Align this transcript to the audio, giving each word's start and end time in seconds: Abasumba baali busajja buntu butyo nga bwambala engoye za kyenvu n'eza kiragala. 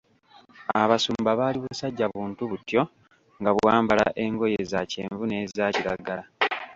Abasumba 0.81 1.31
baali 1.39 1.57
busajja 1.65 2.05
buntu 2.13 2.41
butyo 2.51 2.81
nga 3.39 3.51
bwambala 3.57 4.05
engoye 4.23 4.59
za 4.71 4.81
kyenvu 4.91 5.23
n'eza 5.25 5.65
kiragala. 5.75 6.23